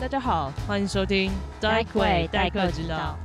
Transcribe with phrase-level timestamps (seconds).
[0.00, 1.98] 大家好，欢迎收听代课
[2.30, 3.18] 代课之道。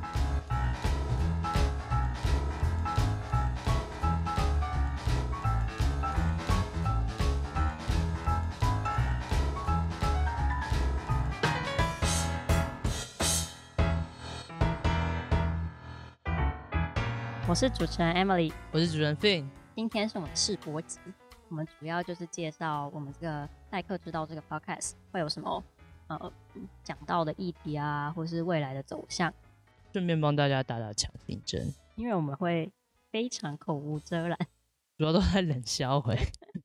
[17.48, 19.46] 我是主持人 Emily，我是主持人 Fin。
[19.76, 21.00] 今天是我们的试播集，
[21.50, 25.64] 我们主要就是介绍我们这个代课之道这个 podcast 会有什么
[26.18, 26.32] 呃
[26.84, 29.34] 讲到的议题啊，或是未来的走向，
[29.92, 32.72] 顺便帮大家打打强心针，因为我们会
[33.12, 34.38] 非常口无遮拦。
[34.98, 36.16] 主要都在冷笑回。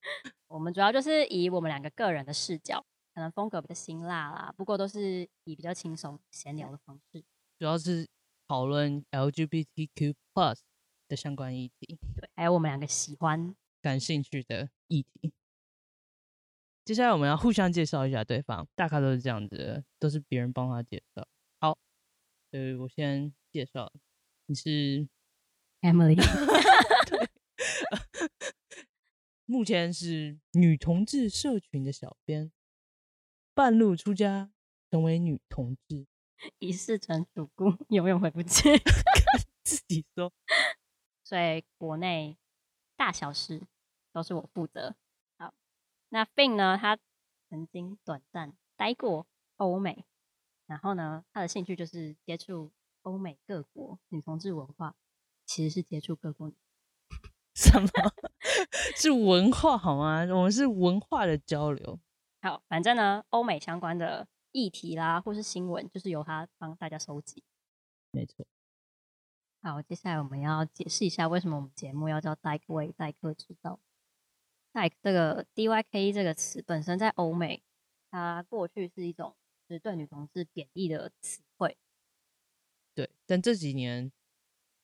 [0.49, 7.25] 我们主要就是以我们两个个人的视角，可能风格比较辛辣啦，不过都是以比较轻松闲聊的方式。
[7.59, 8.07] 主要是
[8.47, 10.61] 讨论 LGBTQ plus
[11.09, 15.33] 的相关议题，对，还有我们两个喜欢感兴趣的议题。
[16.89, 21.29] 接下来我们要互相介绍一下对方， 大概都是这样子的，都是别人帮他介绍。
[21.61, 21.77] 好，
[22.51, 23.93] 呃，我先介绍，
[24.47, 25.07] 你是
[25.83, 26.17] Emily，
[29.45, 32.51] 目前是女同志社群的小编，
[33.53, 34.51] 半路出家
[34.91, 36.07] 成为女同志，
[36.59, 38.79] 一世成主顾，永远回不去。
[39.63, 40.33] 自己说。
[41.23, 42.39] 所以国内
[42.97, 43.61] 大小事
[44.11, 44.97] 都是我负责。
[46.11, 46.79] 好，那 Fin 呢？
[46.79, 46.99] 他
[47.51, 50.05] 曾经短暂待过欧美，
[50.67, 54.95] 然后呢，他的兴趣就是接触欧美各国女同志文化，
[55.47, 56.57] 其实是接触各国女。
[57.55, 57.89] 什么？
[58.97, 60.23] 是文化好吗？
[60.31, 62.01] 我们是文化的交流。
[62.41, 67.45] 好，反正呢，欧美相关的议题啦，或是新闻，就是由他帮大家收集。
[68.11, 68.47] 没错，
[69.61, 73.81] 好，接下来我们要解释一下为什么我们节目要叫 Dyke Way 代课之道。
[74.73, 77.63] Dyke 这个 D Y K 这个词本身在欧美，
[78.11, 79.35] 它过去是一种
[79.69, 81.77] 就是对女同志贬义的词汇。
[82.95, 83.11] 对。
[83.27, 84.11] 但这几年，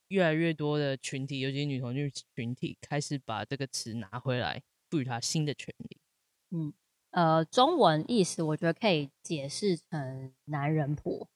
[0.08, 5.98] 越来越多的群体，尤其是女同志群体，开始把这个词拿回来，赋予它新的权利。
[6.50, 6.72] 嗯，
[7.10, 11.28] 呃，中文意思我觉得可以解释成男人婆。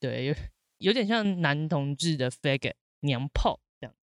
[0.00, 0.34] 对，有
[0.78, 3.60] 有点像男同志的 faggot 娘炮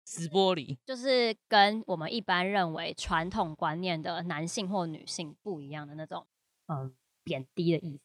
[0.04, 0.76] 死玻璃。
[0.84, 6.26] 就是跟我们一般认为传统观念的男性或女性不一样的那种，
[6.66, 8.02] 嗯，贬低的意思。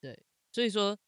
[0.00, 0.98] 对所以说，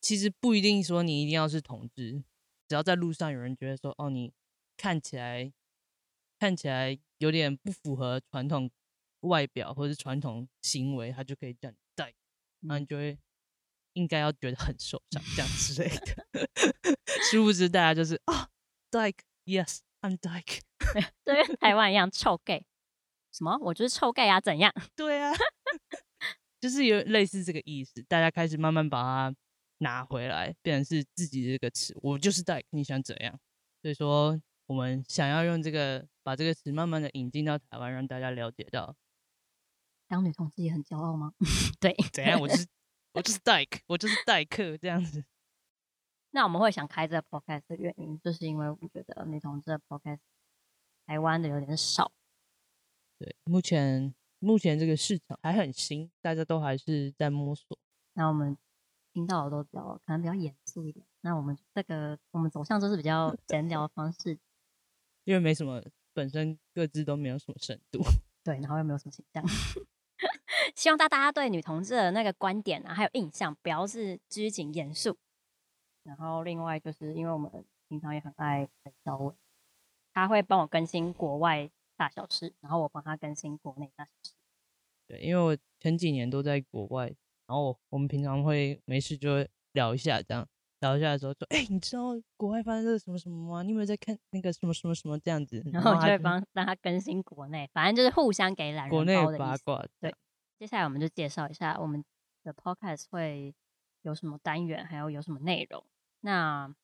[0.00, 2.22] 其实不一定说你一定要是同志，
[2.66, 4.32] 只要在路上有人觉得说，哦，你
[4.76, 5.52] 看起来
[6.38, 8.70] 看起来有点不符合传统
[9.20, 12.14] 外表或者是传统行为，他就可以叫你带，
[12.60, 13.18] 然后你就会
[13.92, 16.26] 应该要觉得很受伤这样之类的。
[17.30, 18.48] 殊不知大家就是啊
[19.48, 20.60] ，dyke，yes，I'm dyke，
[21.24, 22.64] 对，跟台湾一样臭 gay。
[23.32, 23.56] 什么？
[23.60, 24.40] 我就是臭 gay 啊？
[24.40, 24.72] 怎样？
[24.96, 25.32] 对啊，
[26.60, 29.36] 就是有类似这个意思，大家开始慢慢把它
[29.78, 31.96] 拿回来，变成是自己的这个词。
[32.02, 33.38] 我就是 dyke，，你想怎样？
[33.80, 38.96] 所以说，我们想要用这个把这个词慢慢的引进到台湾，让大家了解到
[40.08, 41.32] 当女同志也很骄傲吗？
[41.78, 42.66] 对，怎样，我就是
[43.12, 45.24] 我就是 dyke，，我就是代课这样子。
[46.30, 50.20] 那我们会想开这个 podcast 的原因，就是因为我们觉得女同志的 podcast
[51.06, 52.12] 台湾的有点少。
[53.18, 57.78] 对，目前目前这个市场还很新，大家都还是在摸索。
[58.12, 58.56] 那我们
[59.12, 61.04] 听到的都比较可能比较严肃一点。
[61.22, 64.38] 那我们这个我们走向就是比较 闲聊的方式，
[65.24, 68.00] 因为没什么，本身各自都没有什么深度。
[68.44, 69.42] 对，然后又没有什么形象。
[70.76, 75.16] 希望大大家对女同志的那个观点啊，还有印象，不要是拘谨严肃。
[76.08, 77.52] 然后另外就是因为我们
[77.86, 79.34] 平常也很爱冷小伟，
[80.14, 84.32] 他会帮我更新国外大小事，然后我帮他更新国内大小事。
[85.06, 87.06] 对，因为我前几年都在国外，
[87.46, 90.48] 然后我我们平常会没事就会聊一下，这样
[90.80, 93.62] 聊一下的时候说，哎、你知道国外发生了什么什么吗？
[93.62, 95.62] 你有没有在看那个什么什么什么这样子？
[95.72, 99.44] 然后我就会帮让他更新国内，反正就是互相给懒国内人包的意思。
[99.44, 100.14] 八卦，对
[100.58, 102.04] 接下来我们就介绍一下我们
[102.42, 103.54] 的 podcast 会
[104.02, 105.84] 有什么单元，还有有什么内容。
[106.20, 106.74] 那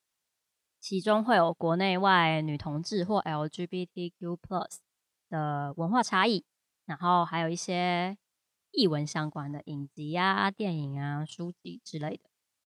[0.79, 4.77] 其中会有国内外女同志或 LGBTQ+ plus
[5.29, 6.45] 的文化差异，
[6.85, 8.17] 然后还有一些
[8.71, 12.29] 译文相关的影集啊、电影啊、书籍之类的。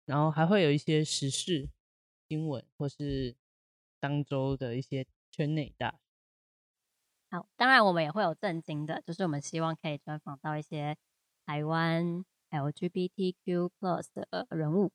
[0.05, 1.69] 然后还会有一些时事
[2.27, 3.35] 新闻或是
[3.99, 5.97] 当周的一些圈内大事。
[7.29, 10.97] 好，当然我们也会有震惊的，就是我们希望可以专访到一些
[11.45, 14.91] 台湾 LGBTQ+ plus 的人物。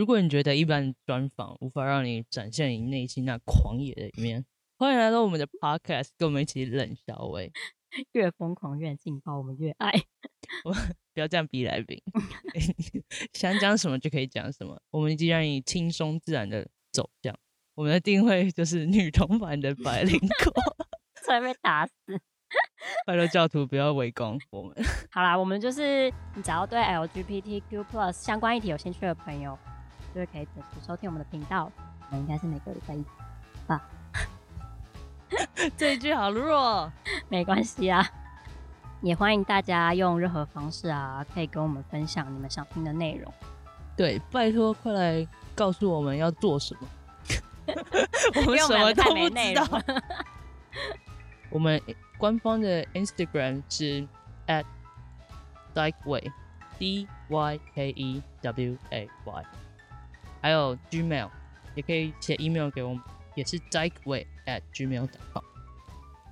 [0.00, 4.46] 如果你觉得一般专访无法让你展现你内心那狂野的一面，
[4.78, 7.52] 欢迎来到我们的 podcast，跟我们一起冷笑味。
[8.12, 9.92] 越疯狂越劲爆，我们越爱。
[10.64, 10.72] 我
[11.12, 12.02] 不要这样逼来宾，
[13.34, 17.38] 想讲什么就可以讲什么，我们既然以轻松自然的走向，
[17.74, 20.62] 我们的定位就是女同版的百灵果，
[21.28, 21.92] 会被打死。
[23.06, 24.74] 拜托教徒不要围攻我们。
[25.10, 29.58] 好啦，我们就是你只要对 LGBTQ plus 相关议题有兴趣的朋友，
[30.14, 31.70] 就是可以准时收听我们的频道。
[32.10, 33.04] 我们应该是每个礼拜一
[33.66, 33.80] 吧。
[35.76, 36.90] 这一句好弱，
[37.28, 38.06] 没关系啊。
[39.00, 43.32] 也欢迎大家用任何方式啊，可以跟我们分享你们想听的内容。
[43.96, 46.88] 对，拜托快来告诉我们要做什么。
[48.36, 49.66] 我们什么都不知道内容。
[51.50, 51.80] 我们
[52.18, 54.06] 官方的 Instagram 是
[54.46, 54.64] at
[55.74, 59.44] dykeway，d y k e w a y，
[60.40, 61.28] 还有 Gmail
[61.74, 63.02] 也可以写 email 给我们，
[63.34, 65.44] 也是 d i k e w a y at gmail.com。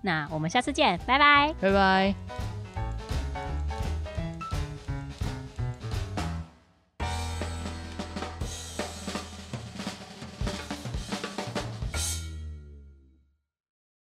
[0.02, 1.52] 那我们下次见，拜拜。
[1.60, 2.57] 拜拜。